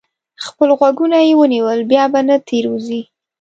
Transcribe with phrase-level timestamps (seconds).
[0.45, 3.01] خپل غوږونه یې ونیول؛ بیا به نه تېروځي.